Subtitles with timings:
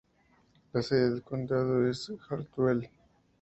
[0.73, 2.89] La sede del condado es Hartwell.